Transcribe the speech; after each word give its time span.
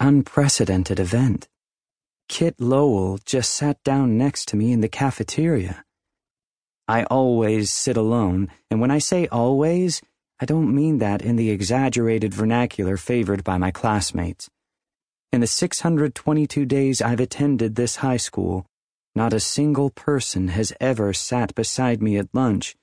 unprecedented 0.00 0.98
event. 1.00 1.48
Kit 2.28 2.60
Lowell 2.60 3.18
just 3.24 3.52
sat 3.52 3.82
down 3.84 4.16
next 4.16 4.48
to 4.48 4.56
me 4.56 4.72
in 4.72 4.80
the 4.80 4.88
cafeteria. 4.88 5.84
I 6.88 7.04
always 7.04 7.70
sit 7.70 7.96
alone, 7.96 8.50
and 8.70 8.80
when 8.80 8.90
I 8.90 8.98
say 8.98 9.26
always, 9.28 10.02
I 10.40 10.44
don't 10.44 10.74
mean 10.74 10.98
that 10.98 11.22
in 11.22 11.36
the 11.36 11.50
exaggerated 11.50 12.34
vernacular 12.34 12.96
favored 12.96 13.44
by 13.44 13.56
my 13.56 13.70
classmates. 13.70 14.50
In 15.32 15.40
the 15.40 15.46
622 15.46 16.66
days 16.66 17.00
I've 17.00 17.20
attended 17.20 17.74
this 17.74 17.96
high 17.96 18.16
school, 18.18 18.66
not 19.14 19.32
a 19.32 19.40
single 19.40 19.90
person 19.90 20.48
has 20.48 20.72
ever 20.80 21.12
sat 21.12 21.54
beside 21.54 22.02
me 22.02 22.18
at 22.18 22.34
lunch, 22.34 22.76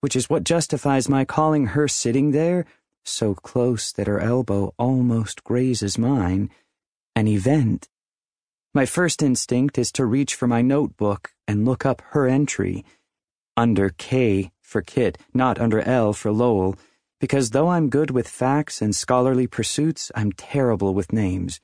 which 0.00 0.14
is 0.14 0.28
what 0.28 0.44
justifies 0.44 1.08
my 1.08 1.24
calling 1.24 1.66
her 1.68 1.88
sitting 1.88 2.32
there, 2.32 2.66
so 3.04 3.34
close 3.34 3.92
that 3.92 4.06
her 4.06 4.20
elbow 4.20 4.74
almost 4.78 5.44
grazes 5.44 5.98
mine, 5.98 6.50
an 7.14 7.26
event. 7.26 7.88
My 8.74 8.86
first 8.86 9.22
instinct 9.22 9.78
is 9.78 9.92
to 9.92 10.06
reach 10.06 10.34
for 10.34 10.46
my 10.46 10.62
notebook 10.62 11.32
and 11.46 11.64
look 11.64 11.84
up 11.84 12.02
her 12.10 12.26
entry, 12.26 12.84
under 13.56 13.90
K 13.90 14.50
for 14.60 14.80
Kit, 14.80 15.18
not 15.34 15.60
under 15.60 15.80
L 15.80 16.12
for 16.12 16.32
Lowell, 16.32 16.76
because 17.20 17.50
though 17.50 17.68
I'm 17.68 17.90
good 17.90 18.10
with 18.10 18.26
facts 18.26 18.80
and 18.80 18.96
scholarly 18.96 19.46
pursuits, 19.46 20.10
I'm 20.14 20.32
terrible 20.32 20.94
with 20.94 21.12
names. 21.12 21.60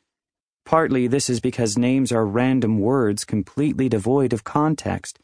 Partly 0.64 1.06
this 1.06 1.30
is 1.30 1.40
because 1.40 1.78
names 1.78 2.12
are 2.12 2.26
random 2.26 2.78
words 2.78 3.24
completely 3.24 3.88
devoid 3.88 4.34
of 4.34 4.44
context, 4.44 5.18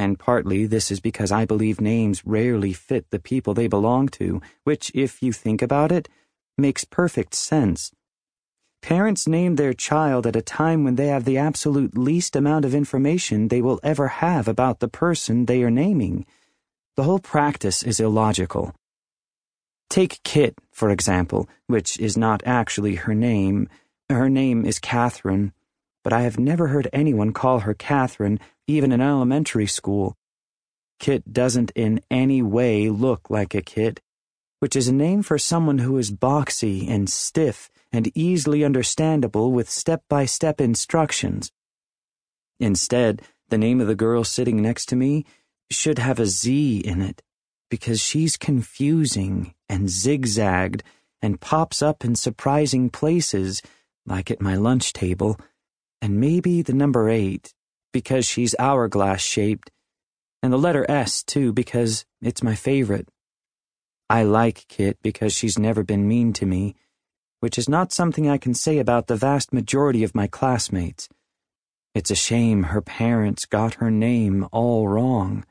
and 0.00 0.18
partly 0.18 0.66
this 0.66 0.90
is 0.90 0.98
because 0.98 1.30
I 1.30 1.44
believe 1.44 1.80
names 1.80 2.24
rarely 2.24 2.72
fit 2.72 3.10
the 3.10 3.18
people 3.18 3.52
they 3.52 3.68
belong 3.68 4.08
to, 4.10 4.40
which, 4.64 4.90
if 4.94 5.22
you 5.22 5.32
think 5.32 5.60
about 5.60 5.92
it, 5.92 6.08
makes 6.56 6.84
perfect 6.84 7.34
sense. 7.34 7.92
Parents 8.82 9.28
name 9.28 9.56
their 9.56 9.74
child 9.74 10.26
at 10.26 10.36
a 10.36 10.42
time 10.42 10.84
when 10.84 10.96
they 10.96 11.08
have 11.08 11.26
the 11.26 11.36
absolute 11.36 11.98
least 11.98 12.34
amount 12.34 12.64
of 12.64 12.74
information 12.74 13.48
they 13.48 13.60
will 13.60 13.78
ever 13.82 14.08
have 14.08 14.48
about 14.48 14.80
the 14.80 14.88
person 14.88 15.44
they 15.44 15.62
are 15.62 15.70
naming. 15.70 16.24
The 16.96 17.02
whole 17.02 17.18
practice 17.18 17.82
is 17.82 18.00
illogical. 18.00 18.74
Take 19.90 20.22
Kit, 20.22 20.54
for 20.72 20.88
example, 20.88 21.46
which 21.66 22.00
is 22.00 22.16
not 22.16 22.42
actually 22.46 22.94
her 22.94 23.14
name 23.14 23.68
her 24.08 24.28
name 24.28 24.64
is 24.64 24.80
Catherine, 24.80 25.52
but 26.02 26.12
I 26.12 26.22
have 26.22 26.38
never 26.38 26.68
heard 26.68 26.88
anyone 26.92 27.32
call 27.32 27.60
her 27.60 27.74
Catherine, 27.74 28.40
even 28.66 28.92
in 28.92 29.00
elementary 29.00 29.66
school. 29.66 30.16
Kit 30.98 31.32
doesn't 31.32 31.72
in 31.74 32.00
any 32.10 32.42
way 32.42 32.88
look 32.88 33.30
like 33.30 33.54
a 33.54 33.62
kit, 33.62 34.00
which 34.60 34.76
is 34.76 34.88
a 34.88 34.92
name 34.92 35.22
for 35.22 35.38
someone 35.38 35.78
who 35.78 35.96
is 35.96 36.10
boxy 36.10 36.88
and 36.88 37.08
stiff 37.08 37.70
and 37.92 38.12
easily 38.14 38.62
understandable 38.62 39.50
with 39.52 39.70
step 39.70 40.02
by 40.08 40.26
step 40.26 40.60
instructions. 40.60 41.50
Instead, 42.58 43.22
the 43.48 43.58
name 43.58 43.80
of 43.80 43.86
the 43.86 43.94
girl 43.94 44.22
sitting 44.22 44.60
next 44.60 44.86
to 44.86 44.96
me 44.96 45.24
should 45.70 45.98
have 45.98 46.20
a 46.20 46.26
Z 46.26 46.78
in 46.80 47.00
it, 47.00 47.22
because 47.70 48.00
she's 48.00 48.36
confusing 48.36 49.54
and 49.68 49.88
zigzagged 49.88 50.82
and 51.22 51.40
pops 51.40 51.82
up 51.82 52.04
in 52.04 52.14
surprising 52.14 52.90
places 52.90 53.62
like 54.06 54.30
at 54.30 54.40
my 54.40 54.56
lunch 54.56 54.92
table, 54.92 55.38
and 56.02 56.18
maybe 56.20 56.62
the 56.62 56.72
number 56.72 57.08
eight, 57.08 57.52
because 57.92 58.26
she's 58.26 58.54
hourglass 58.58 59.20
shaped, 59.20 59.70
and 60.42 60.52
the 60.52 60.58
letter 60.58 60.90
S, 60.90 61.22
too, 61.22 61.52
because 61.52 62.04
it's 62.22 62.42
my 62.42 62.54
favorite. 62.54 63.08
I 64.08 64.22
like 64.22 64.66
Kit 64.68 64.98
because 65.02 65.32
she's 65.34 65.58
never 65.58 65.84
been 65.84 66.08
mean 66.08 66.32
to 66.34 66.46
me, 66.46 66.74
which 67.40 67.58
is 67.58 67.68
not 67.68 67.92
something 67.92 68.28
I 68.28 68.38
can 68.38 68.54
say 68.54 68.78
about 68.78 69.06
the 69.06 69.16
vast 69.16 69.52
majority 69.52 70.02
of 70.02 70.14
my 70.14 70.26
classmates. 70.26 71.08
It's 71.94 72.10
a 72.10 72.16
shame 72.16 72.64
her 72.64 72.80
parents 72.80 73.44
got 73.44 73.74
her 73.74 73.90
name 73.90 74.48
all 74.52 74.88
wrong. 74.88 75.44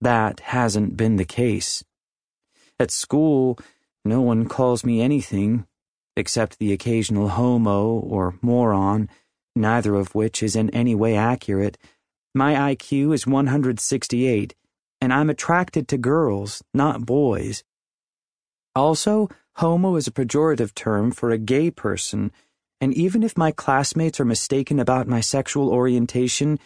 That 0.00 0.40
hasn't 0.40 0.96
been 0.96 1.16
the 1.16 1.24
case. 1.24 1.84
At 2.80 2.90
school, 2.90 3.58
no 4.04 4.20
one 4.20 4.48
calls 4.48 4.84
me 4.84 5.00
anything 5.00 5.66
except 6.16 6.58
the 6.58 6.72
occasional 6.72 7.30
homo 7.30 7.88
or 7.88 8.38
moron, 8.42 9.08
neither 9.56 9.94
of 9.94 10.14
which 10.14 10.42
is 10.42 10.56
in 10.56 10.70
any 10.70 10.94
way 10.94 11.16
accurate. 11.16 11.78
My 12.34 12.74
IQ 12.74 13.14
is 13.14 13.26
168, 13.26 14.54
and 15.00 15.12
I'm 15.12 15.30
attracted 15.30 15.88
to 15.88 15.98
girls, 15.98 16.62
not 16.72 17.04
boys. 17.04 17.64
Also, 18.74 19.28
homo 19.56 19.96
is 19.96 20.06
a 20.06 20.12
pejorative 20.12 20.74
term 20.74 21.10
for 21.10 21.30
a 21.30 21.38
gay 21.38 21.70
person, 21.70 22.32
and 22.80 22.94
even 22.94 23.22
if 23.22 23.36
my 23.36 23.52
classmates 23.52 24.18
are 24.18 24.24
mistaken 24.24 24.78
about 24.78 25.06
my 25.06 25.20
sexual 25.20 25.70
orientation, 25.70 26.58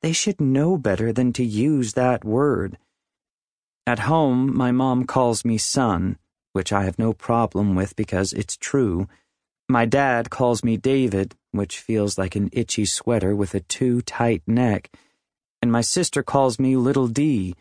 they 0.00 0.12
should 0.12 0.40
know 0.40 0.76
better 0.76 1.12
than 1.12 1.32
to 1.32 1.44
use 1.44 1.92
that 1.92 2.24
word. 2.24 2.76
At 3.86 4.00
home, 4.00 4.56
my 4.56 4.72
mom 4.72 5.06
calls 5.06 5.44
me 5.44 5.58
son 5.58 6.18
which 6.52 6.72
I 6.72 6.84
have 6.84 6.98
no 6.98 7.12
problem 7.12 7.74
with 7.74 7.96
because 7.96 8.32
it's 8.32 8.56
true. 8.56 9.08
My 9.68 9.84
dad 9.86 10.30
calls 10.30 10.62
me 10.64 10.76
David, 10.76 11.34
which 11.50 11.78
feels 11.78 12.18
like 12.18 12.36
an 12.36 12.50
itchy 12.52 12.84
sweater 12.84 13.34
with 13.34 13.54
a 13.54 13.60
too 13.60 14.02
tight 14.02 14.42
neck. 14.46 14.90
And 15.60 15.70
my 15.70 15.80
sister 15.80 16.22
calls 16.22 16.58
me 16.58 16.76
Little 16.76 17.08
D, 17.08 17.54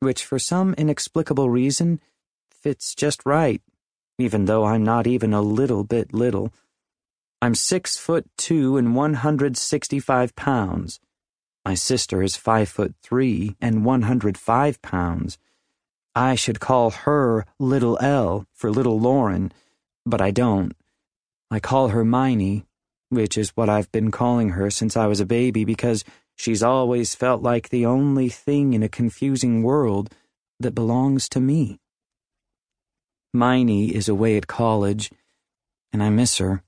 which 0.00 0.24
for 0.24 0.38
some 0.38 0.74
inexplicable 0.74 1.50
reason 1.50 2.00
fits 2.50 2.94
just 2.94 3.24
right, 3.26 3.62
even 4.18 4.46
though 4.46 4.64
I'm 4.64 4.84
not 4.84 5.06
even 5.06 5.34
a 5.34 5.42
little 5.42 5.84
bit 5.84 6.12
little. 6.14 6.52
I'm 7.42 7.54
six 7.54 7.96
foot 7.96 8.26
two 8.38 8.76
and 8.76 8.96
165 8.96 10.34
pounds. 10.34 11.00
My 11.64 11.74
sister 11.74 12.22
is 12.22 12.36
five 12.36 12.68
foot 12.68 12.94
three 13.02 13.56
and 13.60 13.84
105 13.84 14.82
pounds. 14.82 15.38
I 16.14 16.36
should 16.36 16.60
call 16.60 16.90
her 16.90 17.44
Little 17.58 17.98
L 18.00 18.46
for 18.52 18.70
Little 18.70 19.00
Lauren, 19.00 19.52
but 20.06 20.20
I 20.20 20.30
don't. 20.30 20.72
I 21.50 21.58
call 21.58 21.88
her 21.88 22.04
Miney, 22.04 22.66
which 23.08 23.36
is 23.36 23.50
what 23.50 23.68
I've 23.68 23.90
been 23.90 24.10
calling 24.10 24.50
her 24.50 24.70
since 24.70 24.96
I 24.96 25.06
was 25.06 25.20
a 25.20 25.26
baby 25.26 25.64
because 25.64 26.04
she's 26.36 26.62
always 26.62 27.14
felt 27.14 27.42
like 27.42 27.68
the 27.68 27.86
only 27.86 28.28
thing 28.28 28.74
in 28.74 28.82
a 28.82 28.88
confusing 28.88 29.62
world 29.62 30.10
that 30.60 30.74
belongs 30.74 31.28
to 31.30 31.40
me. 31.40 31.80
Miney 33.32 33.92
is 33.92 34.08
away 34.08 34.36
at 34.36 34.46
college, 34.46 35.10
and 35.92 36.02
I 36.02 36.10
miss 36.10 36.38
her. 36.38 36.62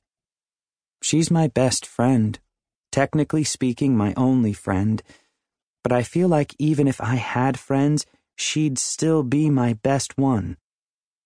She's 1.03 1.31
my 1.31 1.47
best 1.47 1.87
friend, 1.87 2.39
technically 2.91 3.45
speaking, 3.45 3.97
my 3.97 4.12
only 4.17 4.53
friend, 4.53 5.03
but 5.85 5.93
I 5.93 6.03
feel 6.03 6.27
like 6.27 6.55
even 6.59 6.89
if 6.89 7.01
I 7.01 7.15
had 7.15 7.61
friends, 7.61 8.06
she'd 8.37 8.79
still 8.79 9.23
be 9.23 9.51
my 9.51 9.73
best 9.73 10.17
one. 10.17 10.57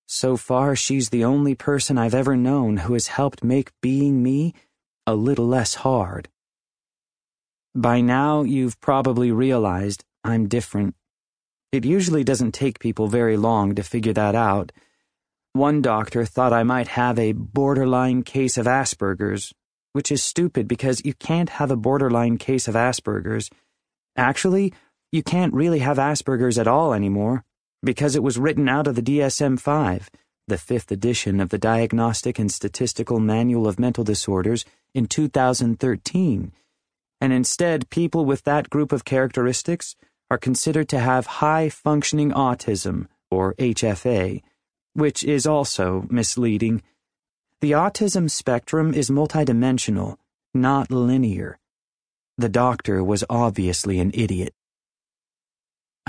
So 0.06 0.36
far, 0.36 0.74
she's 0.74 1.10
the 1.10 1.24
only 1.24 1.54
person 1.54 1.98
I've 1.98 2.14
ever 2.14 2.36
known 2.36 2.78
who 2.78 2.94
has 2.94 3.08
helped 3.08 3.44
make 3.44 3.70
being 3.80 4.22
me 4.22 4.54
a 5.06 5.14
little 5.14 5.46
less 5.46 5.74
hard. 5.76 6.28
By 7.74 8.00
now, 8.00 8.42
you've 8.42 8.80
probably 8.80 9.30
realized 9.30 10.04
I'm 10.24 10.48
different. 10.48 10.94
It 11.70 11.84
usually 11.84 12.24
doesn't 12.24 12.52
take 12.52 12.80
people 12.80 13.06
very 13.06 13.36
long 13.36 13.76
to 13.76 13.84
figure 13.84 14.12
that 14.12 14.34
out. 14.34 14.72
One 15.52 15.80
doctor 15.80 16.24
thought 16.24 16.52
I 16.52 16.64
might 16.64 16.88
have 16.88 17.18
a 17.18 17.32
borderline 17.32 18.22
case 18.22 18.58
of 18.58 18.66
Asperger's, 18.66 19.52
which 19.92 20.10
is 20.10 20.22
stupid 20.22 20.66
because 20.66 21.04
you 21.04 21.14
can't 21.14 21.50
have 21.50 21.70
a 21.70 21.76
borderline 21.76 22.38
case 22.38 22.66
of 22.66 22.74
Asperger's. 22.74 23.50
Actually, 24.16 24.72
you 25.12 25.22
can't 25.22 25.52
really 25.52 25.80
have 25.80 25.96
Asperger's 25.96 26.58
at 26.58 26.68
all 26.68 26.94
anymore 26.94 27.44
because 27.82 28.14
it 28.14 28.22
was 28.22 28.38
written 28.38 28.68
out 28.68 28.86
of 28.86 28.94
the 28.94 29.02
DSM 29.02 29.58
5, 29.58 30.10
the 30.46 30.58
fifth 30.58 30.92
edition 30.92 31.40
of 31.40 31.48
the 31.48 31.58
Diagnostic 31.58 32.38
and 32.38 32.52
Statistical 32.52 33.18
Manual 33.18 33.66
of 33.66 33.80
Mental 33.80 34.04
Disorders, 34.04 34.64
in 34.94 35.06
2013. 35.06 36.52
And 37.20 37.32
instead, 37.32 37.90
people 37.90 38.24
with 38.24 38.44
that 38.44 38.70
group 38.70 38.92
of 38.92 39.04
characteristics 39.04 39.96
are 40.30 40.38
considered 40.38 40.88
to 40.90 40.98
have 40.98 41.26
high 41.26 41.68
functioning 41.68 42.30
autism, 42.30 43.08
or 43.30 43.54
HFA, 43.54 44.42
which 44.94 45.24
is 45.24 45.46
also 45.46 46.06
misleading. 46.10 46.82
The 47.60 47.72
autism 47.72 48.30
spectrum 48.30 48.94
is 48.94 49.10
multidimensional, 49.10 50.16
not 50.54 50.90
linear. 50.90 51.58
The 52.38 52.48
doctor 52.48 53.02
was 53.02 53.24
obviously 53.28 53.98
an 53.98 54.12
idiot. 54.14 54.54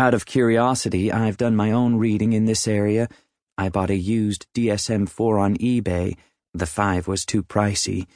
Out 0.01 0.15
of 0.15 0.25
curiosity, 0.25 1.11
I've 1.11 1.37
done 1.37 1.55
my 1.55 1.71
own 1.71 1.97
reading 1.97 2.33
in 2.33 2.45
this 2.45 2.67
area. 2.67 3.07
I 3.55 3.69
bought 3.69 3.91
a 3.91 3.95
used 3.95 4.47
DSM 4.55 5.07
4 5.07 5.37
on 5.37 5.57
eBay. 5.57 6.17
The 6.55 6.65
5 6.65 7.07
was 7.07 7.23
too 7.23 7.43
pricey. 7.43 8.07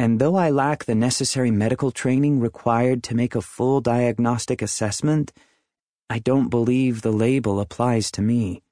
And 0.00 0.18
though 0.18 0.34
I 0.34 0.50
lack 0.50 0.84
the 0.84 0.96
necessary 0.96 1.52
medical 1.52 1.92
training 1.92 2.40
required 2.40 3.04
to 3.04 3.14
make 3.14 3.36
a 3.36 3.40
full 3.40 3.80
diagnostic 3.80 4.62
assessment, 4.62 5.30
I 6.10 6.18
don't 6.18 6.48
believe 6.48 7.02
the 7.02 7.12
label 7.12 7.60
applies 7.60 8.10
to 8.16 8.20
me. 8.20 8.64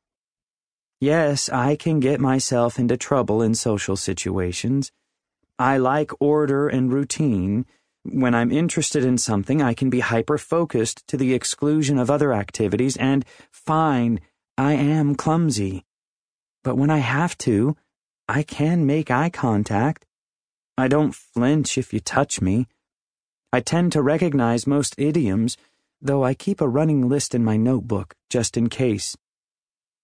Yes, 1.01 1.49
I 1.51 1.77
can 1.77 2.01
get 2.01 2.19
myself 2.19 2.81
into 2.81 2.97
trouble 2.97 3.43
in 3.43 3.55
social 3.55 3.95
situations. 3.95 4.91
I 5.57 5.77
like 5.77 6.11
order 6.19 6.67
and 6.67 6.93
routine 6.93 7.65
when 8.03 8.35
I'm 8.35 8.51
interested 8.51 9.05
in 9.05 9.19
something, 9.19 9.61
I 9.61 9.75
can 9.75 9.91
be 9.91 10.01
hyper 10.01 10.39
focused 10.39 11.07
to 11.09 11.17
the 11.17 11.35
exclusion 11.35 11.99
of 11.99 12.11
other 12.11 12.33
activities, 12.33 12.97
and 12.97 13.25
fine, 13.51 14.21
I 14.57 14.73
am 14.73 15.15
clumsy. 15.15 15.85
But 16.65 16.77
when 16.77 16.91
I 16.91 16.99
have 16.99 17.37
to, 17.39 17.77
I 18.29 18.43
can 18.43 18.87
make 18.87 19.11
eye 19.11 19.31
contact. 19.31 20.07
I 20.79 20.89
don't 20.89 21.15
flinch 21.15 21.77
if 21.77 21.93
you 21.93 22.01
touch 22.01 22.41
me. 22.41 22.67
I 23.53 23.61
tend 23.61 23.93
to 23.93 24.03
recognize 24.03 24.67
most 24.67 24.95
idioms, 24.97 25.57
though 26.01 26.25
I 26.25 26.35
keep 26.35 26.61
a 26.61 26.69
running 26.69 27.09
list 27.09 27.35
in 27.35 27.45
my 27.45 27.57
notebook 27.57 28.15
just 28.31 28.57
in 28.57 28.69
case. 28.69 29.17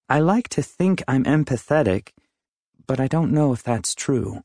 I 0.09 0.21
like 0.21 0.49
to 0.51 0.63
think 0.63 1.03
I'm 1.09 1.25
empathetic, 1.25 2.11
but 2.87 3.01
I 3.01 3.09
don't 3.09 3.33
know 3.33 3.53
if 3.53 3.63
that's 3.63 3.95
true. 3.95 4.43